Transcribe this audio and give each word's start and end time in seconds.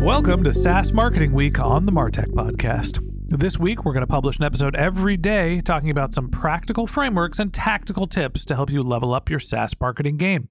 Welcome 0.00 0.44
to 0.44 0.54
SaaS 0.54 0.94
Marketing 0.94 1.34
Week 1.34 1.60
on 1.60 1.84
the 1.84 1.92
Martech 1.92 2.28
Podcast. 2.28 3.06
This 3.28 3.58
week, 3.58 3.84
we're 3.84 3.92
going 3.92 4.00
to 4.00 4.06
publish 4.06 4.38
an 4.38 4.44
episode 4.44 4.74
every 4.74 5.18
day 5.18 5.60
talking 5.60 5.90
about 5.90 6.14
some 6.14 6.30
practical 6.30 6.86
frameworks 6.86 7.38
and 7.38 7.52
tactical 7.52 8.06
tips 8.06 8.46
to 8.46 8.54
help 8.54 8.70
you 8.70 8.82
level 8.82 9.12
up 9.12 9.28
your 9.28 9.38
SaaS 9.38 9.74
marketing 9.78 10.16
game. 10.16 10.48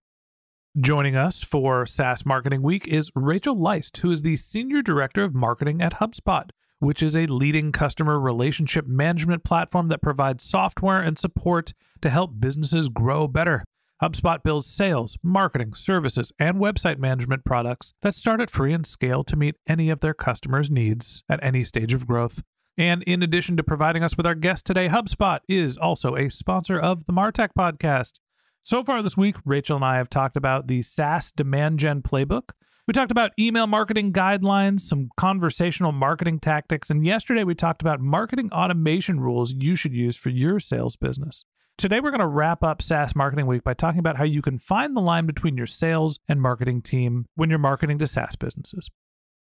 Joining 0.80 1.16
us 1.16 1.42
for 1.42 1.88
SaaS 1.88 2.27
Marketing 2.27 2.61
Week 2.61 2.88
is 2.88 3.09
Rachel 3.16 3.55
Leist, 3.58 3.97
who 3.97 4.11
is 4.11 4.22
the 4.22 4.38
Senior 4.38 4.83
Director 4.83 5.23
of 5.23 5.33
Marketing 5.33 5.81
at 5.81 5.95
HubSpot, 5.95 6.52
which 6.77 7.02
is 7.02 7.17
a 7.17 7.25
leading 7.25 7.72
customer 7.72 8.20
relationship 8.20 8.86
management 8.86 9.44
platform 9.44 9.88
that 9.88 10.03
provides 10.03 10.44
software 10.44 11.02
and 11.02 11.17
support 11.17 11.73
to 12.03 12.11
help 12.11 12.39
businesses 12.39 12.88
grow 12.88 13.27
better. 13.27 13.64
HubSpot 14.02 14.42
builds 14.42 14.66
sales, 14.66 15.17
marketing, 15.22 15.73
services, 15.73 16.31
and 16.39 16.55
website 16.55 17.00
management 17.00 17.44
products 17.44 17.94
that 18.02 18.16
start 18.16 18.39
at 18.39 18.50
free 18.50 18.72
and 18.72 18.88
scale 18.88 19.25
to 19.25 19.36
meet 19.36 19.55
any 19.67 19.89
of 19.89 20.00
their 20.00 20.14
customers' 20.14 20.72
needs 20.72 21.22
at 21.28 21.44
any 21.44 21.66
stage 21.66 21.94
of 21.94 22.08
growth. 22.08 22.42
And 22.77 23.03
in 23.03 23.22
addition 23.22 23.58
to 23.58 23.64
providing 23.64 24.02
us 24.02 24.16
with 24.16 24.25
our 24.25 24.36
guest 24.36 24.66
today, 24.66 24.88
HubSpot 24.88 25.39
is 25.50 25.75
also 25.75 26.16
a 26.16 26.30
sponsor 26.30 26.80
of 26.80 27.08
the 27.08 27.11
Martech 27.11 27.50
podcast. 27.59 28.22
So 28.61 28.86
far 28.86 29.03
this 29.03 29.17
week, 29.17 29.36
Rachel 29.44 29.75
and 29.75 29.83
I 29.83 29.97
have 29.97 30.09
talked 30.09 30.38
about 30.38 30.67
the 30.67 30.81
SaaS 30.81 31.33
Demand 31.33 31.80
Gen 31.80 32.02
Playbook. 32.02 32.52
We 32.88 32.94
talked 32.94 33.11
about 33.11 33.33
email 33.38 33.67
marketing 33.67 34.14
guidelines, 34.14 34.80
some 34.80 35.09
conversational 35.17 35.92
marketing 35.92 36.39
tactics, 36.39 36.89
and 36.89 37.05
yesterday 37.05 37.43
we 37.43 37.54
talked 37.54 37.82
about 37.82 37.99
marketing 37.99 38.49
automation 38.54 39.20
rules 39.20 39.54
you 39.54 39.76
should 39.76 39.93
use 39.93 40.15
for 40.15 40.30
your 40.30 40.61
sales 40.61 40.95
business. 40.95 41.43
Today, 41.79 42.01
we're 42.01 42.11
going 42.11 42.19
to 42.19 42.27
wrap 42.27 42.61
up 42.61 42.81
SaaS 42.81 43.15
Marketing 43.15 43.47
Week 43.47 43.63
by 43.63 43.73
talking 43.73 43.99
about 43.99 44.17
how 44.17 44.25
you 44.25 44.41
can 44.41 44.59
find 44.59 44.97
the 44.97 45.01
line 45.01 45.25
between 45.25 45.55
your 45.55 45.65
sales 45.65 46.19
and 46.27 46.41
marketing 46.41 46.81
team 46.81 47.27
when 47.35 47.49
you're 47.49 47.57
marketing 47.57 47.97
to 47.99 48.05
SaaS 48.05 48.35
businesses. 48.35 48.89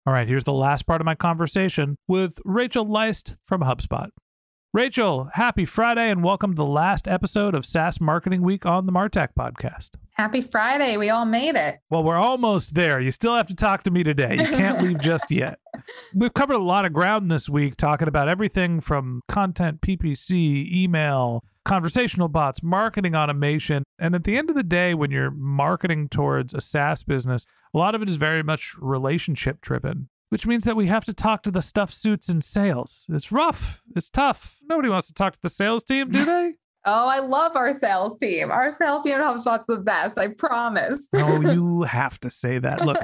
All 0.07 0.13
right, 0.13 0.27
here's 0.27 0.43
the 0.43 0.51
last 0.51 0.87
part 0.87 1.01
of 1.01 1.05
my 1.05 1.13
conversation 1.13 1.99
with 2.07 2.39
Rachel 2.43 2.83
Leist 2.83 3.35
from 3.45 3.61
HubSpot. 3.61 4.09
Rachel, 4.73 5.29
happy 5.33 5.65
Friday 5.65 6.09
and 6.09 6.23
welcome 6.23 6.53
to 6.53 6.55
the 6.55 6.65
last 6.65 7.07
episode 7.07 7.53
of 7.53 7.63
SaaS 7.63 8.01
Marketing 8.01 8.41
Week 8.41 8.65
on 8.65 8.87
the 8.87 8.91
Martech 8.91 9.35
podcast. 9.37 9.91
Happy 10.13 10.41
Friday. 10.41 10.97
We 10.97 11.11
all 11.11 11.25
made 11.25 11.53
it. 11.53 11.77
Well, 11.91 12.03
we're 12.03 12.17
almost 12.17 12.73
there. 12.73 12.99
You 12.99 13.11
still 13.11 13.35
have 13.35 13.45
to 13.47 13.55
talk 13.55 13.83
to 13.83 13.91
me 13.91 14.03
today. 14.03 14.37
You 14.37 14.47
can't 14.47 14.81
leave 14.81 14.99
just 14.99 15.29
yet. 15.29 15.59
We've 16.15 16.33
covered 16.33 16.55
a 16.55 16.63
lot 16.63 16.85
of 16.85 16.91
ground 16.91 17.29
this 17.29 17.47
week 17.47 17.75
talking 17.75 18.07
about 18.07 18.27
everything 18.27 18.81
from 18.81 19.21
content, 19.29 19.81
PPC, 19.81 20.71
email, 20.73 21.43
conversational 21.65 22.29
bots, 22.29 22.63
marketing 22.63 23.15
automation. 23.15 23.83
And 23.99 24.15
at 24.15 24.23
the 24.23 24.37
end 24.37 24.49
of 24.49 24.55
the 24.55 24.63
day, 24.63 24.93
when 24.93 25.11
you're 25.11 25.31
marketing 25.31 26.07
towards 26.09 26.53
a 26.53 26.61
SaaS 26.61 27.03
business, 27.03 27.45
a 27.73 27.77
lot 27.77 27.95
of 27.95 28.01
it 28.01 28.09
is 28.09 28.15
very 28.15 28.43
much 28.43 28.75
relationship 28.79 29.59
driven, 29.61 30.07
which 30.29 30.47
means 30.47 30.63
that 30.63 30.75
we 30.77 30.87
have 30.87 31.03
to 31.05 31.13
talk 31.13 31.43
to 31.43 31.51
the 31.51 31.61
stuff 31.61 31.91
suits 31.93 32.29
in 32.29 32.41
sales. 32.41 33.07
It's 33.09 33.31
rough, 33.31 33.81
it's 33.95 34.09
tough. 34.09 34.57
Nobody 34.69 34.89
wants 34.89 35.07
to 35.07 35.13
talk 35.13 35.33
to 35.33 35.41
the 35.41 35.49
sales 35.49 35.83
team, 35.83 36.11
do 36.11 36.23
they? 36.23 36.53
Oh, 36.87 37.07
I 37.07 37.17
love 37.17 37.55
our 37.55 37.73
sales 37.73 38.19
team. 38.19 38.51
Our 38.51 38.71
sales 38.71 39.03
team 39.03 39.15
at 39.15 39.21
HubSpot's 39.21 39.65
the 39.65 39.77
best. 39.77 40.19
I 40.19 40.27
promise. 40.27 41.09
oh, 41.15 41.41
you 41.51 41.81
have 41.81 42.19
to 42.19 42.29
say 42.29 42.59
that. 42.59 42.85
Look, 42.85 42.99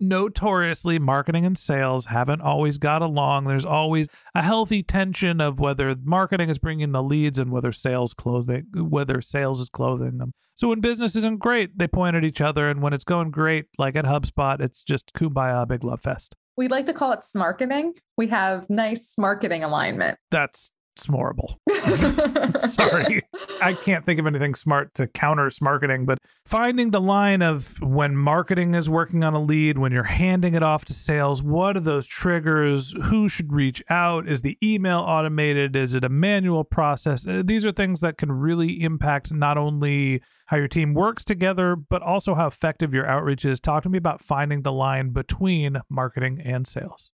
notoriously 0.00 0.98
marketing 0.98 1.44
and 1.44 1.56
sales 1.56 2.06
haven't 2.06 2.40
always 2.40 2.78
got 2.78 3.02
along. 3.02 3.44
There's 3.44 3.64
always 3.64 4.08
a 4.34 4.42
healthy 4.42 4.82
tension 4.82 5.40
of 5.40 5.58
whether 5.58 5.94
marketing 6.02 6.50
is 6.50 6.58
bringing 6.58 6.92
the 6.92 7.02
leads 7.02 7.38
and 7.38 7.50
whether 7.50 7.72
sales 7.72 8.14
clothing 8.14 8.66
whether 8.74 9.20
sales 9.20 9.60
is 9.60 9.68
clothing 9.68 10.18
them. 10.18 10.32
So 10.54 10.68
when 10.68 10.80
business 10.80 11.16
isn't 11.16 11.38
great 11.38 11.78
they 11.78 11.88
point 11.88 12.16
at 12.16 12.24
each 12.24 12.40
other 12.40 12.68
and 12.68 12.82
when 12.82 12.92
it's 12.92 13.04
going 13.04 13.30
great 13.30 13.66
like 13.78 13.96
at 13.96 14.04
hubspot 14.04 14.60
it's 14.60 14.82
just 14.82 15.12
kumbaya 15.14 15.66
big 15.66 15.84
love 15.84 16.00
fest. 16.00 16.34
We 16.56 16.68
like 16.68 16.86
to 16.86 16.92
call 16.92 17.12
it 17.12 17.20
smarketing. 17.20 17.92
We 18.16 18.26
have 18.28 18.68
nice 18.68 19.14
marketing 19.16 19.62
alignment. 19.62 20.18
That's 20.30 20.72
smorable. 20.98 21.56
Sorry. 22.70 23.22
I 23.62 23.74
can't 23.74 24.04
think 24.04 24.20
of 24.20 24.26
anything 24.26 24.54
smart 24.54 24.94
to 24.94 25.06
counter 25.06 25.50
marketing, 25.60 26.04
but 26.04 26.18
finding 26.44 26.90
the 26.90 27.00
line 27.00 27.42
of 27.42 27.80
when 27.80 28.16
marketing 28.16 28.74
is 28.74 28.90
working 28.90 29.24
on 29.24 29.34
a 29.34 29.40
lead, 29.40 29.78
when 29.78 29.92
you're 29.92 30.02
handing 30.02 30.54
it 30.54 30.62
off 30.62 30.84
to 30.86 30.92
sales, 30.92 31.42
what 31.42 31.76
are 31.76 31.80
those 31.80 32.06
triggers? 32.06 32.94
Who 33.04 33.28
should 33.28 33.52
reach 33.52 33.82
out? 33.88 34.28
Is 34.28 34.42
the 34.42 34.58
email 34.62 34.98
automated? 34.98 35.76
Is 35.76 35.94
it 35.94 36.04
a 36.04 36.08
manual 36.08 36.64
process? 36.64 37.26
Uh, 37.26 37.42
these 37.44 37.64
are 37.64 37.72
things 37.72 38.00
that 38.00 38.18
can 38.18 38.30
really 38.30 38.82
impact 38.82 39.32
not 39.32 39.56
only 39.56 40.20
how 40.46 40.56
your 40.56 40.68
team 40.68 40.94
works 40.94 41.24
together, 41.24 41.76
but 41.76 42.02
also 42.02 42.34
how 42.34 42.46
effective 42.46 42.94
your 42.94 43.06
outreach 43.06 43.44
is. 43.44 43.60
Talk 43.60 43.82
to 43.84 43.88
me 43.88 43.98
about 43.98 44.22
finding 44.22 44.62
the 44.62 44.72
line 44.72 45.10
between 45.10 45.80
marketing 45.88 46.40
and 46.44 46.66
sales 46.66 47.12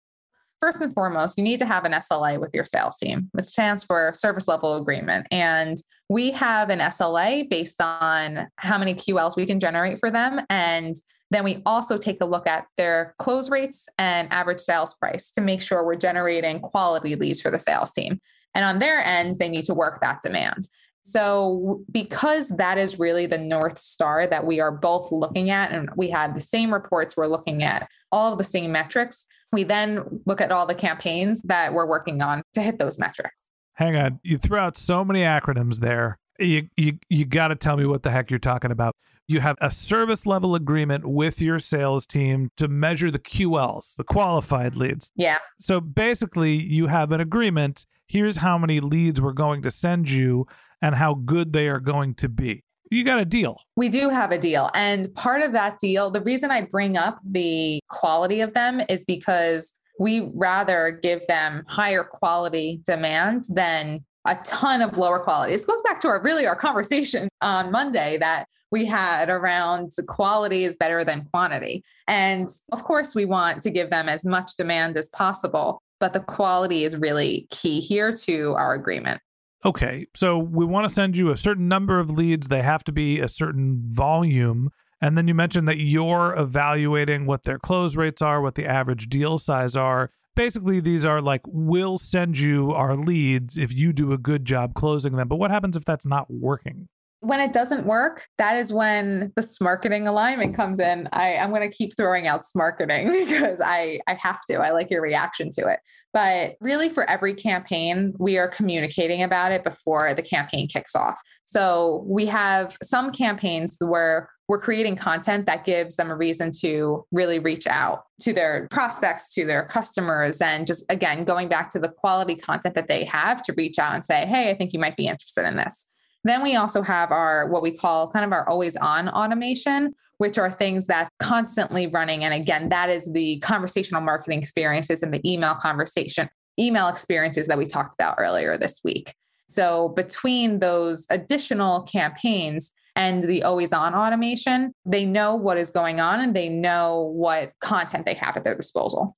first 0.62 0.81
and 0.81 0.95
foremost, 0.95 1.37
you 1.37 1.43
need 1.43 1.59
to 1.59 1.67
have 1.67 1.84
an 1.84 1.91
SLA 1.93 2.39
with 2.39 2.55
your 2.55 2.65
sales 2.65 2.97
team, 2.97 3.28
which 3.33 3.47
stands 3.47 3.83
for 3.83 4.12
service 4.15 4.47
level 4.47 4.77
agreement. 4.77 5.27
And 5.33 5.77
we 6.09 6.31
have 6.31 6.71
an 6.71 6.78
SLA 6.78 7.50
based 7.50 7.83
on 7.83 8.47
how 8.59 8.78
many 8.78 8.95
QLs 8.95 9.37
we 9.37 9.45
can 9.45 9.59
generate 9.59 9.99
for 9.99 10.09
them. 10.09 10.41
And 10.49 10.95
then 11.33 11.43
we 11.43 11.62
also 11.67 11.99
take 11.99 12.21
a 12.21 12.27
look 12.27 12.47
at 12.47 12.67
their 12.77 13.17
close 13.19 13.50
rates 13.50 13.89
and 13.99 14.33
average 14.33 14.61
sales 14.61 14.95
price 14.95 15.33
to 15.33 15.41
make 15.41 15.61
sure 15.61 15.84
we're 15.84 15.97
generating 15.97 16.61
quality 16.61 17.17
leads 17.17 17.43
for 17.43 17.50
the 17.50 17.59
sales 17.59 17.91
team. 17.91 18.21
And 18.55 18.65
on 18.65 18.79
their 18.79 19.05
end, 19.05 19.37
they 19.41 19.49
need 19.49 19.65
to 19.65 19.75
work 19.75 20.00
that 20.00 20.23
demand. 20.23 20.69
So, 21.05 21.82
because 21.91 22.49
that 22.50 22.79
is 22.79 23.00
really 23.00 23.26
the 23.26 23.38
North 23.38 23.79
Star 23.79 24.29
that 24.29 24.47
we 24.47 24.61
are 24.61 24.70
both 24.70 25.11
looking 25.11 25.50
at, 25.50 25.73
and 25.73 25.91
we 25.97 26.11
have 26.11 26.35
the 26.35 26.41
same 26.41 26.73
reports, 26.73 27.17
we're 27.17 27.26
looking 27.26 27.65
at 27.65 27.88
all 28.12 28.32
of 28.32 28.38
the 28.38 28.44
same 28.44 28.70
metrics, 28.70 29.26
we 29.52 29.64
then 29.64 30.22
look 30.26 30.40
at 30.40 30.50
all 30.50 30.66
the 30.66 30.75
campaigns 30.75 31.43
that 31.43 31.72
we're 31.72 31.87
working 31.87 32.22
on 32.22 32.43
to 32.54 32.62
hit 32.62 32.78
those 32.78 32.99
metrics. 32.99 33.46
Hang 33.75 33.96
on. 33.96 34.20
You 34.22 34.38
threw 34.38 34.58
out 34.58 34.76
so 34.76 35.04
many 35.04 35.20
acronyms 35.20 35.81
there. 35.81 36.19
You, 36.38 36.69
you, 36.76 36.99
you 37.08 37.25
got 37.25 37.49
to 37.49 37.56
tell 37.56 37.76
me 37.76 37.84
what 37.84 38.02
the 38.02 38.10
heck 38.10 38.31
you're 38.31 38.38
talking 38.38 38.70
about. 38.70 38.96
You 39.28 39.40
have 39.40 39.56
a 39.60 39.70
service 39.70 40.26
level 40.26 40.54
agreement 40.54 41.06
with 41.06 41.40
your 41.40 41.58
sales 41.58 42.06
team 42.06 42.50
to 42.56 42.69
measure 42.69 43.10
the 43.10 43.19
QLs, 43.19 43.96
the 43.96 44.04
qualified 44.04 44.75
leads. 44.75 45.12
Yeah. 45.14 45.38
So 45.60 45.81
basically, 45.81 46.55
you 46.55 46.88
have 46.88 47.12
an 47.12 47.20
agreement. 47.20 47.87
Here's 48.08 48.38
how 48.38 48.58
many 48.58 48.81
leads 48.81 49.20
we're 49.20 49.32
going 49.32 49.62
to 49.62 49.70
send 49.70 50.10
you 50.10 50.46
and 50.82 50.96
how 50.96 51.14
good 51.14 51.52
they 51.52 51.69
are 51.69 51.81
going 51.81 52.14
to 52.16 52.28
be 52.28 52.64
you 52.93 53.05
got 53.05 53.19
a 53.19 53.25
deal. 53.25 53.59
We 53.77 53.89
do 53.89 54.09
have 54.09 54.31
a 54.33 54.39
deal. 54.39 54.71
And 54.75 55.12
part 55.15 55.43
of 55.43 55.53
that 55.53 55.79
deal, 55.79 56.11
the 56.11 56.21
reason 56.21 56.50
I 56.50 56.62
bring 56.62 56.97
up 56.97 57.19
the 57.25 57.81
quality 57.89 58.41
of 58.41 58.55
them 58.55 58.81
is 58.89 59.05
because 59.05 59.73
we 59.99 60.31
rather 60.35 60.99
give 61.03 61.27
them 61.27 61.65
higher 61.69 62.05
quality 62.05 62.81
demand 62.87 63.47
than 63.49 64.05
a 64.25 64.37
ton 64.44 64.83
of 64.83 64.99
lower 64.99 65.21
quality. 65.21 65.53
This 65.53 65.65
goes 65.65 65.83
back 65.83 66.00
to 66.00 66.09
our 66.09 66.23
really 66.23 66.47
our 66.47 66.56
conversation 66.56 67.29
on 67.41 67.73
Monday 67.73 68.19
that 68.19 68.47
we 68.71 68.87
had 68.87 69.29
around 69.29 69.93
quality 70.06 70.65
is 70.65 70.77
better 70.77 71.05
than 71.05 71.27
quantity. 71.27 71.85
And 72.09 72.49
of 72.73 72.85
course, 72.85 73.15
we 73.15 73.25
want 73.27 73.62
to 73.62 73.71
give 73.71 73.91
them 73.91 74.09
as 74.09 74.25
much 74.25 74.56
demand 74.56 74.97
as 74.97 75.09
possible, 75.11 75.83
but 76.00 76.15
the 76.15 76.21
quality 76.21 76.85
is 76.85 76.97
really 76.97 77.47
key 77.50 77.81
here 77.81 78.12
to 78.12 78.55
our 78.55 78.75
agreement. 78.75 79.21
Okay, 79.64 80.06
so 80.14 80.38
we 80.38 80.64
want 80.64 80.88
to 80.88 80.94
send 80.94 81.17
you 81.17 81.31
a 81.31 81.37
certain 81.37 81.69
number 81.69 82.00
of 82.00 82.11
leads. 82.11 82.49
They 82.49 82.62
have 82.62 82.82
to 82.85 82.93
be 82.93 83.20
a 83.20 83.29
certain 83.29 83.81
volume. 83.87 84.70
And 85.00 85.17
then 85.17 85.29
you 85.29 85.35
mentioned 85.35 85.69
that 85.69 85.79
you're 85.79 86.35
evaluating 86.37 87.26
what 87.26 87.44
their 87.44 87.59
close 87.59 87.94
rates 87.94 88.23
are, 88.23 88.41
what 88.41 88.56
the 88.56 88.67
average 88.67 89.09
deal 89.09 89.38
size 89.38 89.76
are. 89.76 90.11
Basically, 90.35 90.81
these 90.81 91.05
are 91.05 91.20
like, 91.20 91.43
we'll 91.47 91.99
send 91.99 92.38
you 92.38 92.73
our 92.73 92.97
leads 92.97 93.59
if 93.59 93.73
you 93.73 93.93
do 93.93 94.12
a 94.12 94.19
good 94.19 94.44
job 94.44 94.75
closing 94.75 95.14
them. 95.14 95.29
But 95.29 95.37
what 95.37 95.50
happens 95.50 95.76
if 95.76 95.85
that's 95.85 96.06
not 96.06 96.31
working? 96.31 96.88
When 97.22 97.40
it 97.40 97.52
doesn't 97.52 97.86
work, 97.86 98.26
that 98.38 98.56
is 98.56 98.72
when 98.72 99.32
the 99.36 99.42
smarketing 99.42 100.08
alignment 100.08 100.56
comes 100.56 100.80
in. 100.80 101.08
I, 101.12 101.36
I'm 101.36 101.50
going 101.50 101.69
to 101.69 101.74
keep 101.74 101.96
throwing 101.96 102.26
out 102.26 102.42
smarketing 102.42 103.12
because 103.26 103.60
I, 103.60 104.00
I 104.08 104.14
have 104.14 104.40
to. 104.50 104.56
I 104.56 104.72
like 104.72 104.90
your 104.90 105.02
reaction 105.02 105.50
to 105.52 105.69
it. 105.69 105.78
But 106.12 106.56
really, 106.60 106.88
for 106.88 107.08
every 107.08 107.34
campaign, 107.34 108.12
we 108.19 108.36
are 108.38 108.48
communicating 108.48 109.22
about 109.22 109.52
it 109.52 109.64
before 109.64 110.12
the 110.14 110.22
campaign 110.22 110.69
kicks 110.69 110.94
off. 110.94 111.20
So 111.46 112.04
we 112.06 112.26
have 112.26 112.76
some 112.82 113.12
campaigns 113.12 113.76
where 113.78 114.28
we're 114.48 114.60
creating 114.60 114.96
content 114.96 115.46
that 115.46 115.64
gives 115.64 115.96
them 115.96 116.10
a 116.10 116.16
reason 116.16 116.50
to 116.60 117.06
really 117.12 117.38
reach 117.38 117.66
out 117.66 118.04
to 118.20 118.32
their 118.32 118.69
prospects, 118.70 119.32
to 119.34 119.46
their 119.46 119.64
customers, 119.64 120.42
and 120.42 120.66
just 120.66 120.84
again, 120.90 121.24
going 121.24 121.48
back 121.48 121.70
to 121.70 121.78
the 121.78 121.88
quality 121.88 122.36
content 122.36 122.74
that 122.74 122.88
they 122.88 123.04
have 123.04 123.42
to 123.44 123.54
reach 123.56 123.78
out 123.78 123.94
and 123.94 124.04
say, 124.04 124.26
hey, 124.26 124.50
I 124.50 124.54
think 124.54 124.74
you 124.74 124.80
might 124.80 124.96
be 124.96 125.06
interested 125.06 125.46
in 125.46 125.56
this. 125.56 125.86
Then 126.24 126.42
we 126.42 126.54
also 126.54 126.82
have 126.82 127.10
our 127.10 127.48
what 127.48 127.62
we 127.62 127.76
call 127.76 128.10
kind 128.10 128.24
of 128.24 128.32
our 128.32 128.48
always 128.48 128.76
on 128.76 129.08
automation, 129.08 129.94
which 130.19 130.38
are 130.38 130.50
things 130.50 130.86
that 130.86 131.10
constantly 131.19 131.88
running. 131.88 132.24
And 132.24 132.32
again, 132.32 132.69
that 132.69 132.90
is 132.90 133.10
the 133.12 133.40
conversational 133.40 134.00
marketing 134.00 134.40
experiences 134.40 135.02
and 135.02 135.12
the 135.12 135.20
email 135.28 135.54
conversation, 135.54 136.28
email 136.58 136.88
experiences 136.88 137.48
that 137.48 137.58
we 137.58 137.66
talked 137.66 137.94
about 137.94 138.16
earlier 138.19 138.56
this 138.56 138.80
week. 138.84 139.14
So 139.48 139.88
between 139.90 140.60
those 140.60 141.06
additional 141.10 141.82
campaigns 141.82 142.72
and 142.94 143.22
the 143.22 143.42
always 143.42 143.72
on 143.72 143.94
automation, 143.94 144.74
they 144.86 145.04
know 145.04 145.34
what 145.34 145.58
is 145.58 145.70
going 145.70 146.00
on 146.00 146.20
and 146.20 146.36
they 146.36 146.48
know 146.48 147.12
what 147.14 147.52
content 147.60 148.06
they 148.06 148.14
have 148.14 148.36
at 148.36 148.44
their 148.44 148.54
disposal. 148.54 149.16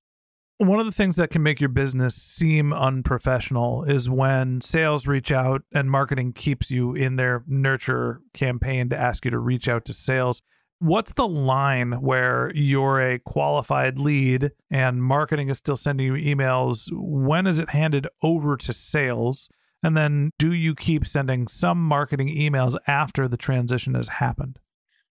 One 0.59 0.79
of 0.79 0.87
the 0.87 0.93
things 0.93 1.17
that 1.17 1.31
can 1.31 1.43
make 1.43 1.61
your 1.61 1.69
business 1.69 2.15
seem 2.15 2.73
unprofessional 2.73 3.83
is 3.85 4.09
when 4.09 4.61
sales 4.61 5.09
reach 5.09 5.33
out 5.33 5.63
and 5.73 5.91
marketing 5.91 6.33
keeps 6.33 6.71
you 6.71 6.95
in 6.95 7.17
their 7.17 7.43
nurture 7.49 8.21
campaign 8.35 8.89
to 8.91 8.97
ask 8.97 9.25
you 9.25 9.33
to 9.33 9.39
reach 9.39 9.69
out 9.69 9.85
to 9.87 9.93
sales. 9.93 10.43
What's 10.79 11.13
the 11.15 11.27
line 11.27 11.93
where 12.01 12.53
you're 12.55 13.01
a 13.01 13.19
qualified 13.19 13.99
lead 13.99 14.53
and 14.71 15.03
marketing 15.03 15.49
is 15.49 15.59
still 15.59 15.77
sending 15.77 16.07
you 16.07 16.13
emails? 16.37 16.89
When 16.93 17.49
is 17.49 17.59
it 17.59 17.71
handed 17.71 18.07
over 18.23 18.57
to 18.57 18.73
sales? 18.73 19.49
And 19.83 19.97
then 19.97 20.31
do 20.39 20.53
you 20.53 20.77
keep 20.77 21.05
sending 21.05 21.49
some 21.49 21.83
marketing 21.83 22.29
emails 22.29 22.77
after 22.87 23.27
the 23.27 23.37
transition 23.37 23.95
has 23.95 24.07
happened? 24.07 24.61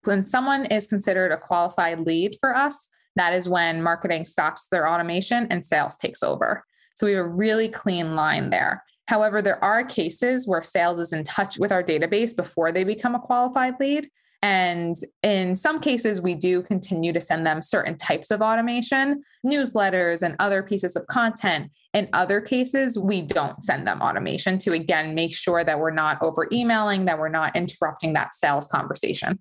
When 0.06 0.26
someone 0.26 0.66
is 0.68 0.88
considered 0.88 1.34
a 1.34 1.38
qualified 1.38 2.00
lead 2.00 2.38
for 2.40 2.56
us, 2.56 2.90
that 3.16 3.34
is 3.34 3.50
when 3.50 3.82
marketing 3.82 4.26
stops 4.26 4.68
their 4.68 4.88
automation 4.88 5.48
and 5.50 5.66
sales 5.66 5.98
takes 5.98 6.24
over. 6.24 6.64
So 6.96 7.06
we 7.06 7.14
have 7.14 7.26
a 7.26 7.30
really 7.30 7.70
clean 7.70 8.16
line 8.16 8.50
there. 8.50 8.84
However, 9.08 9.42
there 9.42 9.64
are 9.64 9.84
cases 9.84 10.48
where 10.48 10.64
sales 10.64 11.00
is 11.00 11.14
in 11.14 11.24
touch 11.24 11.58
with 11.60 11.72
our 11.72 11.84
database 11.84 12.36
before 12.36 12.72
they 12.72 12.84
become 12.84 13.16
a 13.16 13.20
qualified 13.20 13.76
lead. 13.80 14.08
And 14.42 14.96
in 15.22 15.56
some 15.56 15.80
cases, 15.80 16.22
we 16.22 16.34
do 16.36 16.62
continue 16.64 17.14
to 17.14 17.22
send 17.22 17.46
them 17.48 17.62
certain 17.62 17.98
types 17.98 18.30
of 18.30 18.42
automation, 18.42 19.24
newsletters, 19.46 20.22
and 20.22 20.36
other 20.40 20.62
pieces 20.62 20.98
of 20.98 21.08
content. 21.08 21.72
In 21.94 22.10
other 22.12 22.42
cases, 22.42 23.00
we 23.00 23.22
don't 23.22 23.64
send 23.64 23.88
them 23.88 24.02
automation 24.02 24.58
to 24.60 24.74
again 24.74 25.16
make 25.16 25.34
sure 25.34 25.64
that 25.64 25.80
we're 25.80 25.92
not 25.92 26.22
over 26.22 26.48
emailing, 26.52 27.06
that 27.06 27.20
we're 27.20 27.30
not 27.30 27.56
interrupting 27.56 28.14
that 28.14 28.36
sales 28.36 28.68
conversation 28.68 29.40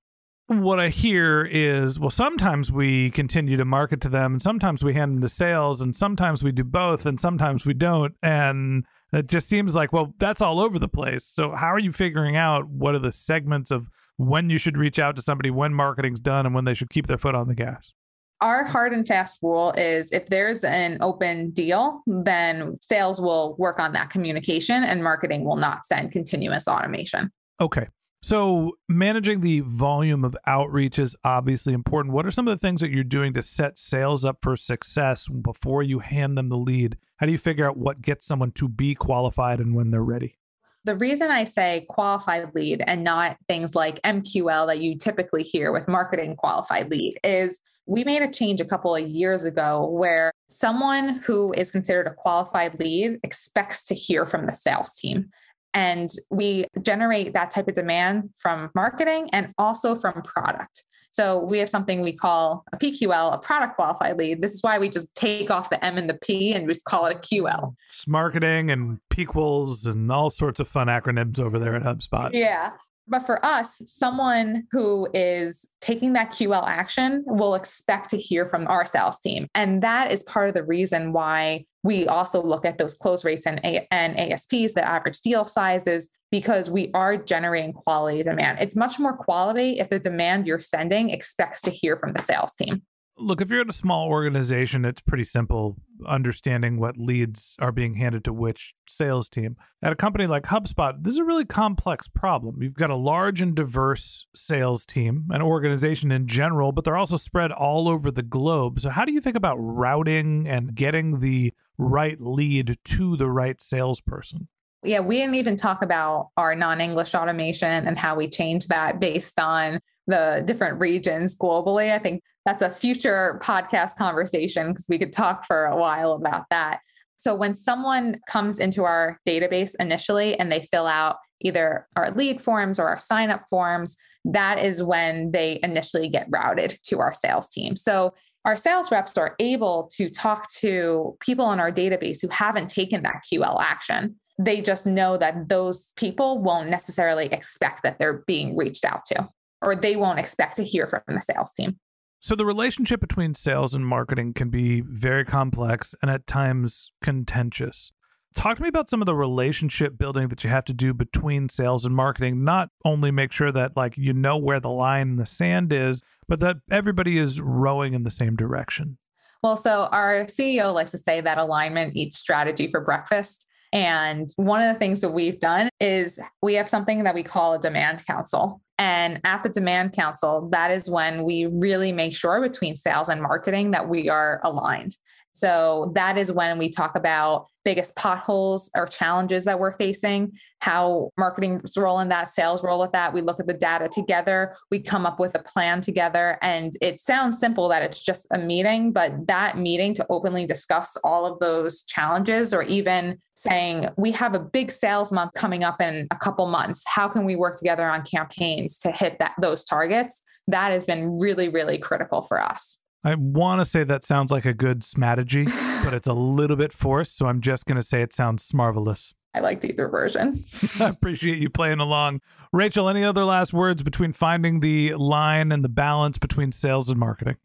what 0.61 0.79
I 0.79 0.89
hear 0.89 1.49
is, 1.51 1.99
well, 1.99 2.11
sometimes 2.11 2.71
we 2.71 3.11
continue 3.11 3.57
to 3.57 3.65
market 3.65 4.01
to 4.03 4.09
them, 4.09 4.35
and 4.35 4.43
sometimes 4.43 4.85
we 4.85 4.93
hand 4.93 5.15
them 5.15 5.23
to 5.23 5.29
sales, 5.29 5.81
and 5.81 5.97
sometimes 5.97 6.45
we 6.45 6.53
do 6.53 6.65
both, 6.65 7.07
and 7.07 7.19
sometimes 7.19 7.65
we 7.65 7.75
don't. 7.75 8.15
And 8.23 8.85
it 9.13 9.29
just 9.29 9.49
seems 9.49 9.75
like, 9.75 9.93
well, 9.93 10.15
that's 10.19 10.43
all 10.43 10.61
over 10.61 10.79
the 10.79 10.89
place. 10.89 11.25
So, 11.25 11.53
how 11.53 11.73
are 11.73 11.79
you 11.79 11.93
figuring 11.93 12.37
out 12.37 12.69
what 12.69 12.95
are 12.95 12.99
the 12.99 13.13
segments 13.13 13.71
of 13.71 13.89
when 14.17 14.51
you 14.51 14.59
should 14.59 14.77
reach 14.77 14.99
out 14.99 15.17
to 15.17 15.23
somebody, 15.23 15.51
when 15.51 15.73
marketing's 15.73 16.21
done, 16.21 16.45
and 16.45 16.55
when 16.55 16.65
they 16.65 16.75
should 16.75 16.91
keep 16.91 17.07
their 17.07 17.19
foot 17.19 17.35
on 17.35 17.49
the 17.49 17.55
gas? 17.55 17.95
Our 18.43 18.65
hard 18.65 18.93
and 18.93 19.07
fast 19.07 19.39
rule 19.41 19.71
is 19.77 20.11
if 20.11 20.27
there's 20.27 20.65
an 20.65 20.99
open 21.01 21.51
deal, 21.51 22.03
then 22.07 22.77
sales 22.81 23.21
will 23.21 23.55
work 23.57 23.79
on 23.79 23.93
that 23.93 24.11
communication 24.11 24.83
and 24.83 25.03
marketing 25.03 25.45
will 25.45 25.57
not 25.57 25.87
send 25.87 26.11
continuous 26.11 26.67
automation. 26.67 27.31
Okay. 27.61 27.87
So, 28.25 28.79
managing 28.89 29.41
the 29.41 29.61
volume 29.61 30.25
of 30.25 30.37
outreach 30.47 30.97
is 30.97 31.17
obviously 31.25 31.73
important. 31.73 32.15
What 32.15 32.25
are 32.25 32.31
some 32.31 32.47
of 32.47 32.57
the 32.57 32.65
things 32.65 32.81
that 32.81 32.91
you're 32.91 33.03
doing 33.03 33.33
to 33.33 33.43
set 33.43 33.77
sales 33.77 34.25
up 34.25 34.39
for 34.41 34.57
success 34.57 35.27
before 35.27 35.83
you 35.83 35.99
hand 35.99 36.39
them 36.39 36.49
the 36.49 36.57
lead? 36.57 36.99
How 37.17 37.27
do 37.27 37.33
you 37.33 37.39
figure 37.39 37.69
out 37.69 37.77
what 37.77 38.01
gets 38.01 38.25
someone 38.25 38.53
to 38.53 38.69
be 38.69 38.95
qualified 38.95 39.59
and 39.59 39.75
when 39.75 39.91
they're 39.91 40.05
ready? 40.05 40.39
The 40.85 40.95
reason 40.97 41.33
I 41.33 41.43
say 41.43 41.85
qualified 41.89 42.55
lead 42.55 42.85
and 42.87 43.03
not 43.03 43.39
things 43.49 43.75
like 43.75 44.01
MQL 44.03 44.69
that 44.69 44.79
you 44.79 44.97
typically 44.97 45.43
hear 45.43 45.73
with 45.73 45.89
marketing 45.89 46.37
qualified 46.37 46.93
lead 46.93 47.19
is 47.25 47.61
we 47.87 48.05
made 48.05 48.23
a 48.23 48.31
change 48.31 48.61
a 48.61 48.65
couple 48.65 48.95
of 48.95 49.07
years 49.09 49.45
ago 49.45 49.89
where 49.89 50.33
someone 50.49 51.21
who 51.25 51.53
is 51.55 51.73
considered 51.73 52.07
a 52.07 52.15
qualified 52.15 52.79
lead 52.79 53.19
expects 53.25 53.83
to 53.85 53.95
hear 53.95 54.27
from 54.27 54.47
the 54.47 54.55
sales 54.55 54.95
team. 54.95 55.29
And 55.75 56.11
we 56.31 56.67
generate 56.83 57.33
that 57.33 57.51
type 57.51 57.69
of 57.69 57.75
demand 57.75 58.31
from 58.39 58.69
smarketing 58.71 59.29
and 59.33 59.53
also 59.59 59.95
from 59.95 60.23
product. 60.23 60.85
So 61.13 61.41
we 61.41 61.59
have 61.59 61.69
something 61.69 62.01
we 62.01 62.15
call 62.15 62.65
a 62.73 62.79
PQL, 62.79 63.35
a 63.35 63.39
product 63.39 63.77
qualified 63.77 64.17
lead. 64.17 64.41
This 64.41 64.53
is 64.53 64.63
why 64.63 64.79
we 64.79 64.89
just 64.89 65.15
take 65.15 65.51
off 65.51 65.69
the 65.69 65.83
M 65.85 65.99
and 65.99 66.09
the 66.09 66.19
P 66.23 66.55
and 66.55 66.67
just 66.67 66.85
call 66.87 67.05
it 67.05 67.17
a 67.17 67.19
QL. 67.19 67.75
It's 67.87 68.09
marketing 68.09 68.71
and 68.71 68.99
PQLs 69.11 69.87
and 69.87 70.11
all 70.11 70.31
sorts 70.31 70.59
of 70.59 70.69
fun 70.69 70.87
acronyms 70.87 71.39
over 71.39 71.59
there 71.59 71.75
at 71.75 71.83
HubSpot. 71.83 72.31
Yeah. 72.33 72.71
But 73.09 73.27
for 73.27 73.45
us, 73.45 73.83
someone 73.87 74.65
who 74.71 75.09
is 75.13 75.67
taking 75.81 76.13
that 76.15 76.31
QL 76.31 76.67
action 76.67 77.25
will 77.27 77.55
expect 77.55 78.11
to 78.11 78.19
hear 78.19 78.49
from 78.49 78.67
our 78.69 78.87
sales 78.87 79.21
team. 79.21 79.49
And 79.55 79.83
that 79.83 80.13
is 80.13 80.23
part 80.23 80.49
of 80.49 80.55
the 80.55 80.65
reason 80.65 81.13
why 81.13 81.65
we 81.83 82.07
also 82.07 82.43
look 82.43 82.65
at 82.65 82.79
those 82.79 82.95
close 82.95 83.25
rates 83.25 83.47
and, 83.47 83.61
A- 83.65 83.89
and 83.91 84.19
ASPs, 84.19 84.75
the 84.75 84.87
average 84.87 85.21
deal 85.21 85.45
sizes, 85.45 86.09
because 86.31 86.71
we 86.71 86.91
are 86.95 87.17
generating 87.17 87.73
quality 87.73 88.23
demand. 88.23 88.59
It's 88.61 88.77
much 88.77 88.99
more 88.99 89.17
quality 89.17 89.81
if 89.81 89.91
the 89.91 89.99
demand 89.99 90.47
you're 90.47 90.59
sending 90.59 91.11
expects 91.11 91.61
to 91.63 91.71
hear 91.71 91.97
from 91.97 92.13
the 92.13 92.23
sales 92.23 92.55
team. 92.55 92.83
Look, 93.23 93.41
if 93.41 93.51
you're 93.51 93.63
in 93.63 93.71
a 93.71 93.73
small 93.73 94.09
organization, 94.09 94.85
it's 94.85 95.01
pretty 95.01 95.23
simple 95.23 95.77
understanding 96.07 96.81
what 96.81 96.97
leads 96.97 97.57
are 97.61 97.71
being 97.71 97.95
handed 97.95 98.25
to 98.25 98.33
which 98.33 98.75
sales 98.89 99.29
team. 99.29 99.57
At 99.81 99.93
a 99.93 99.97
company 99.97 100.27
like 100.27 100.45
HubSpot, 100.45 100.95
this 101.01 101.13
is 101.13 101.21
a 101.21 101.25
really 101.25 101.45
complex 101.45 102.09
problem. 102.09 102.61
You've 102.63 102.75
got 102.75 102.91
a 102.91 102.97
large 102.97 103.41
and 103.41 103.55
diverse 103.55 104.27
sales 104.35 104.85
team, 104.85 105.29
an 105.31 105.41
organization 105.41 106.11
in 106.11 106.27
general, 106.27 106.73
but 106.73 106.83
they're 106.85 106.97
also 106.97 107.17
spread 107.17 107.53
all 107.53 107.89
over 107.89 108.11
the 108.11 108.23
globe. 108.23 108.81
So, 108.81 108.91
how 108.91 109.05
do 109.05 109.13
you 109.13 109.21
think 109.21 109.37
about 109.37 109.57
routing 109.57 110.49
and 110.49 110.75
getting 110.75 111.21
the 111.21 111.53
right 111.79 112.21
lead 112.21 112.77
to 112.83 113.17
the 113.17 113.31
right 113.31 113.61
salesperson? 113.61 114.49
Yeah, 114.83 114.99
we 114.99 115.19
didn't 115.19 115.37
even 115.37 115.57
talk 115.57 115.83
about 115.83 116.31
our 116.37 116.57
non 116.57 116.81
English 116.81 117.15
automation 117.15 117.87
and 117.87 117.97
how 117.97 118.17
we 118.17 118.29
change 118.29 118.67
that 118.67 118.99
based 118.99 119.39
on 119.39 119.79
the 120.07 120.43
different 120.45 120.81
regions 120.81 121.37
globally. 121.37 121.93
I 121.93 121.99
think 121.99 122.23
that's 122.45 122.63
a 122.63 122.71
future 122.71 123.41
podcast 123.43 123.97
conversation 123.97 124.69
because 124.69 124.87
we 124.89 124.99
could 124.99 125.13
talk 125.13 125.47
for 125.47 125.67
a 125.67 125.77
while 125.77 126.13
about 126.13 126.47
that. 126.51 126.81
So 127.17 127.35
when 127.35 127.55
someone 127.55 128.21
comes 128.27 128.59
into 128.59 128.85
our 128.85 129.21
database 129.27 129.77
initially 129.79 130.39
and 130.39 130.51
they 130.51 130.63
fill 130.63 130.87
out 130.87 131.19
either 131.41 131.87
our 131.95 132.11
lead 132.11 132.41
forms 132.41 132.81
or 132.81 132.89
our 132.89 132.99
sign 132.99 133.31
up 133.31 133.45
forms, 133.49 133.97
that 134.25 134.59
is 134.59 134.83
when 134.83 135.31
they 135.31 135.61
initially 135.63 136.09
get 136.09 136.27
routed 136.31 136.79
to 136.87 136.99
our 136.99 137.15
sales 137.15 137.49
team. 137.49 137.77
So 137.77 138.15
our 138.45 138.57
sales 138.57 138.91
reps 138.91 139.17
are 139.19 139.37
able 139.39 139.89
to 139.95 140.09
talk 140.09 140.51
to 140.55 141.17
people 141.21 141.53
in 141.53 141.61
our 141.61 141.71
database 141.71 142.21
who 142.21 142.29
haven't 142.29 142.71
taken 142.71 143.05
that 143.05 143.23
QL 143.33 143.61
action. 143.61 144.17
They 144.39 144.61
just 144.61 144.85
know 144.85 145.17
that 145.17 145.49
those 145.49 145.93
people 145.93 146.43
won't 146.43 146.71
necessarily 146.71 147.27
expect 147.27 147.85
that 147.85 148.01
they're 148.01 148.25
being 148.27 148.57
reached 148.57 148.85
out 148.85 149.05
to 149.07 149.29
or 149.63 149.77
they 149.77 149.97
won't 149.97 150.19
expect 150.19 150.57
to 150.57 150.65
hear 150.65 150.87
from 150.87 151.01
the 151.07 151.21
sales 151.21 151.53
team. 151.53 151.79
So 152.21 152.37
the 152.37 152.47
relationship 152.47 153.01
between 153.01 153.35
sales 153.35 153.75
and 153.75 153.85
marketing 153.85 154.35
can 154.35 154.49
be 154.49 154.81
very 154.81 155.25
complex 155.25 155.95
and 156.03 156.11
at 156.11 156.27
times 156.27 156.93
contentious. 157.03 157.93
Talk 158.35 158.57
to 158.57 158.63
me 158.63 158.69
about 158.69 158.89
some 158.89 159.03
of 159.03 159.07
the 159.07 159.15
relationship 159.15 159.99
building 159.99 160.29
that 160.29 160.43
you 160.43 160.49
have 160.49 160.65
to 160.67 160.73
do 160.73 160.95
between 160.95 161.49
sales 161.49 161.85
and 161.85 161.95
marketing. 161.95 162.45
Not 162.45 162.71
only 162.85 163.11
make 163.11 163.33
sure 163.33 163.53
that 163.53 163.77
like 163.77 163.99
you 163.99 164.13
know 164.13 164.39
where 164.39 164.61
the 164.61 164.71
line 164.71 165.11
in 165.11 165.17
the 165.17 165.27
sand 165.27 165.73
is, 165.73 166.01
but 166.29 166.41
that 166.41 166.59
everybody 166.71 167.19
is 167.19 167.41
rowing 167.41 167.93
in 167.93 168.05
the 168.05 168.11
same 168.11 168.37
direction. 168.37 168.99
Well, 169.43 169.57
so 169.57 169.89
our 169.91 170.27
CEO 170.27 170.73
likes 170.73 170.93
to 170.93 170.99
say 170.99 171.21
that 171.21 171.39
alignment 171.39 171.97
eats 171.97 172.17
strategy 172.17 172.69
for 172.69 172.81
breakfast. 172.81 173.49
And 173.73 174.31
one 174.37 174.63
of 174.63 174.73
the 174.73 174.79
things 174.79 175.01
that 175.01 175.11
we've 175.11 175.41
done 175.41 175.71
is 175.81 176.21
we 176.43 176.55
have 176.55 176.69
something 176.69 177.05
that 177.05 177.15
we 177.15 177.23
call 177.23 177.55
a 177.55 177.61
demand 177.61 178.05
council. 178.07 178.61
And 178.79 179.21
at 179.25 179.43
the 179.43 179.49
demand 179.49 179.93
council, 179.93 180.49
that 180.51 180.71
is 180.71 180.91
when 180.91 181.25
we 181.25 181.47
really 181.47 181.93
make 181.93 182.15
sure 182.15 182.41
between 182.41 182.77
sales 182.77 183.09
and 183.09 183.23
marketing 183.23 183.71
that 183.71 183.89
we 183.89 184.09
are 184.09 184.41
aligned. 184.45 184.97
So 185.33 185.93
that 185.95 186.19
is 186.19 186.31
when 186.31 186.59
we 186.59 186.69
talk 186.69 186.95
about 186.95 187.47
biggest 187.65 187.95
potholes 187.97 188.71
or 188.75 188.87
challenges 188.87 189.45
that 189.45 189.59
we're 189.59 189.77
facing, 189.77 190.33
how 190.61 191.11
marketing's 191.17 191.77
role 191.77 192.01
in 192.01 192.09
that, 192.09 192.29
sales 192.31 192.63
role 192.63 192.81
with 192.81 192.93
that. 192.93 193.15
We 193.15 193.23
look 193.23 193.41
at 193.41 193.47
the 193.47 193.55
data 193.55 193.89
together, 193.89 194.57
we 194.71 194.81
come 194.81 195.07
up 195.07 195.21
with 195.21 195.35
a 195.35 195.43
plan 195.43 195.81
together. 195.81 196.39
And 196.43 196.73
it 196.81 197.01
sounds 197.01 197.39
simple 197.39 197.69
that 197.69 197.83
it's 197.83 198.03
just 198.03 198.27
a 198.33 198.39
meeting, 198.39 198.93
but 198.93 199.27
that 199.29 199.59
meeting 199.59 199.95
to 199.95 200.07
openly 200.11 200.45
discuss 200.45 200.97
all 201.05 201.25
of 201.25 201.39
those 201.39 201.85
challenges 201.85 202.53
or 202.53 202.63
even 202.65 203.19
saying, 203.35 203.89
we 203.97 204.11
have 204.13 204.35
a 204.35 204.41
big 204.41 204.71
sales 204.71 205.11
month 205.11 205.33
coming 205.35 205.65
up 205.65 205.81
in 205.81 206.07
a 206.11 206.17
couple 206.17 206.47
months. 206.47 206.83
How 206.87 207.09
can 207.09 207.25
we 207.25 207.37
work 207.37 207.59
together 207.59 207.89
on 207.89 208.03
campaigns 208.03 208.79
to 208.81 208.91
hit 208.91 209.19
that 209.19 209.33
those 209.41 209.65
targets? 209.65 210.23
That 210.49 210.73
has 210.73 210.85
been 210.85 211.19
really, 211.19 211.49
really 211.49 211.79
critical 211.79 212.23
for 212.23 212.41
us. 212.43 212.82
I 213.05 213.17
want 213.17 213.61
to 213.61 213.65
say 213.65 213.83
that 213.85 214.05
sounds 214.05 214.31
like 214.31 214.45
a 214.45 214.55
good 214.55 214.85
strategy, 214.85 215.45
but 215.85 215.93
it's 215.93 216.07
a 216.07 216.13
little 216.13 216.57
bit 216.57 216.73
forced. 216.73 217.17
So 217.17 217.27
I'm 217.27 217.41
just 217.41 217.67
going 217.67 217.77
to 217.77 217.83
say 217.83 218.03
it 218.03 218.13
sounds 218.13 218.55
marvelous. 218.55 219.13
I 219.35 219.41
like 219.41 219.65
either 219.65 219.89
version. 219.89 220.45
I 220.81 220.91
appreciate 220.91 221.39
you 221.39 221.51
playing 221.51 221.81
along. 221.81 222.21
Rachel, 222.53 222.89
any 222.89 223.03
other 223.03 223.25
last 223.25 223.53
words 223.53 223.83
between 223.83 224.13
finding 224.13 224.61
the 224.61 224.95
line 224.95 225.51
and 225.51 225.65
the 225.65 225.69
balance 225.69 226.19
between 226.19 226.53
sales 226.53 226.91
and 226.91 227.01
marketing? 227.01 227.37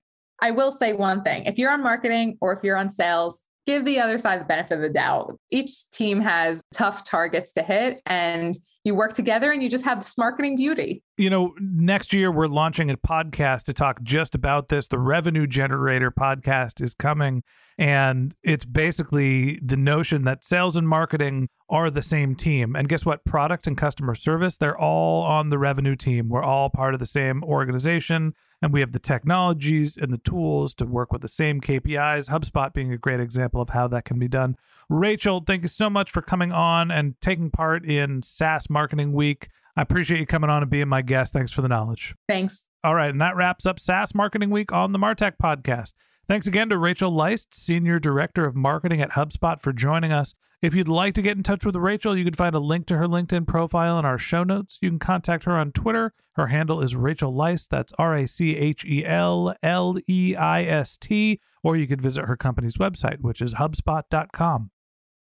I 0.42 0.52
will 0.52 0.72
say 0.72 0.94
one 0.94 1.24
thing 1.24 1.46
if 1.46 1.58
you're 1.58 1.72
on 1.72 1.82
marketing 1.82 2.38
or 2.42 2.54
if 2.54 2.64
you're 2.64 2.78
on 2.78 2.90
sales, 2.92 3.42
give 3.66 3.86
the 3.86 4.00
other 4.00 4.18
side 4.18 4.40
the 4.40 4.46
benefit 4.46 4.76
of 4.76 4.82
the 4.82 4.90
doubt. 4.90 5.40
Each 5.50 5.90
team 5.90 6.20
has 6.22 6.62
tough 6.74 7.04
targets 7.04 7.52
to 7.54 7.64
hit, 7.64 8.02
and 8.06 8.56
you 8.84 8.94
work 8.94 9.14
together 9.14 9.52
and 9.52 9.64
you 9.64 9.70
just 9.70 9.86
have 9.86 10.00
this 10.00 10.14
smarketing 10.14 10.56
beauty. 10.56 11.02
You 11.20 11.32
know, 11.32 11.56
next 11.60 12.14
year 12.14 12.32
we're 12.32 12.46
launching 12.46 12.92
a 12.92 12.96
podcast 12.96 13.64
to 13.64 13.74
talk 13.74 14.04
just 14.04 14.36
about 14.36 14.68
this. 14.68 14.88
The 14.88 15.00
Revenue 15.00 15.48
Generator 15.48 16.12
podcast 16.12 16.80
is 16.80 16.94
coming, 16.94 17.42
and 17.76 18.36
it's 18.44 18.66
basically 18.66 19.60
the 19.64 19.78
notion 19.78 20.26
that 20.26 20.44
sales 20.44 20.76
and 20.76 20.88
marketing 20.88 21.50
are 21.70 21.90
the 21.90 22.04
same 22.04 22.36
team. 22.36 22.76
And 22.76 22.88
guess 22.88 23.04
what? 23.04 23.26
Product 23.26 23.66
and 23.66 23.76
customer 23.76 24.14
service, 24.14 24.60
they're 24.60 24.78
all 24.78 25.24
on 25.24 25.50
the 25.50 25.58
revenue 25.58 25.96
team. 25.96 26.30
We're 26.30 26.44
all 26.44 26.70
part 26.70 26.94
of 26.94 27.00
the 27.00 27.08
same 27.08 27.44
organization, 27.44 28.36
and 28.62 28.72
we 28.72 28.82
have 28.82 28.92
the 28.92 29.00
technologies 29.00 29.98
and 29.98 30.14
the 30.14 30.20
tools 30.20 30.76
to 30.76 30.86
work 30.86 31.12
with 31.12 31.24
the 31.24 31.28
same 31.28 31.62
KPIs. 31.62 32.30
HubSpot 32.30 32.72
being 32.74 32.94
a 32.94 32.98
great 32.98 33.20
example 33.20 33.60
of 33.60 33.70
how 33.70 33.88
that 33.88 34.06
can 34.06 34.20
be 34.20 34.28
done. 34.28 34.56
Rachel, 34.88 35.44
thank 35.46 35.64
you 35.64 35.68
so 35.68 35.90
much 35.90 36.12
for 36.12 36.22
coming 36.22 36.52
on 36.52 36.92
and 36.92 37.20
taking 37.22 37.50
part 37.50 37.86
in 37.86 38.22
SaaS 38.22 38.70
Marketing 38.70 39.14
Week. 39.14 39.50
I 39.78 39.84
appreciate 39.84 40.20
you 40.20 40.26
coming 40.26 40.50
on 40.50 40.64
and 40.64 40.72
being 40.72 40.88
my 40.88 41.04
guest. 41.04 41.34
Thanks 41.34 41.52
for 41.52 41.62
the 41.62 41.68
knowledge. 41.68 42.16
Thanks. 42.28 42.72
All 42.84 42.96
right. 42.96 43.12
And 43.12 43.22
that 43.22 43.36
wraps 43.36 43.66
up 43.68 43.80
SaaS 43.80 44.16
Marketing 44.16 44.50
Week 44.50 44.74
on 44.74 44.92
the 44.92 44.98
Martech 44.98 45.34
podcast. 45.42 45.94
Thanks 46.28 46.48
again 46.48 46.70
to 46.70 46.78
Rachel 46.80 47.12
Leist, 47.12 47.54
Senior 47.54 48.00
Director 48.00 48.46
of 48.46 48.56
Marketing 48.56 49.02
at 49.02 49.12
HubSpot, 49.12 49.62
for 49.62 49.72
joining 49.72 50.12
us. 50.12 50.34
If 50.64 50.74
you'd 50.74 50.88
like 50.88 51.14
to 51.14 51.22
get 51.22 51.38
in 51.38 51.44
touch 51.44 51.64
with 51.64 51.76
Rachel, 51.76 52.18
you 52.18 52.24
can 52.24 52.34
find 52.34 52.56
a 52.56 52.60
link 52.60 52.88
to 52.88 52.98
her 52.98 53.08
LinkedIn 53.08 53.46
profile 53.46 54.00
in 54.00 54.06
our 54.06 54.18
show 54.18 54.44
notes. 54.44 54.80
You 54.82 54.90
can 54.90 54.98
contact 54.98 55.44
her 55.44 55.56
on 55.56 55.72
Twitter. 55.72 56.14
Her 56.34 56.48
handle 56.48 56.82
is 56.82 56.96
Rachel 56.96 57.32
Leist. 57.32 57.70
That's 57.70 57.94
R 58.00 58.18
A 58.18 58.28
C 58.28 58.58
H 58.58 58.84
E 58.84 59.06
L 59.06 59.54
L 59.62 59.96
E 60.10 60.36
I 60.36 60.64
S 60.64 60.98
T. 60.98 61.40
Or 61.64 61.78
you 61.78 61.88
could 61.88 62.02
visit 62.02 62.26
her 62.26 62.36
company's 62.36 62.78
website, 62.78 63.22
which 63.22 63.42
is 63.42 63.54
HubSpot.com. 63.54 64.72